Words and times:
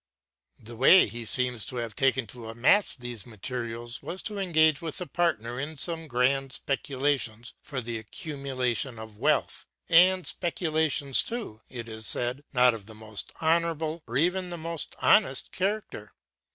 The 0.57 0.75
way 0.75 1.05
he 1.05 1.25
seems 1.25 1.63
to 1.65 1.75
have 1.75 1.95
taken 1.95 2.25
to 2.25 2.49
amass 2.49 2.95
these 2.95 3.27
materials 3.27 4.01
was 4.01 4.23
to 4.23 4.39
engage 4.39 4.81
with 4.81 4.99
a 4.99 5.05
partner 5.05 5.59
in 5.59 5.77
some 5.77 6.07
grand 6.07 6.53
speculations 6.53 7.53
for 7.61 7.81
the 7.81 7.99
accumulation 7.99 8.97
of 8.97 9.19
wealth, 9.19 9.67
and 9.87 10.25
speculations 10.25 11.21
too, 11.21 11.61
it 11.69 11.87
is 11.87 12.07
said, 12.07 12.43
not 12.51 12.73
of 12.73 12.87
the 12.87 12.95
most 12.95 13.31
honorable 13.41 14.01
or 14.07 14.17
even 14.17 14.49
the 14.49 14.57
most 14.57 14.95
honest 15.01 15.51
character. 15.51 16.11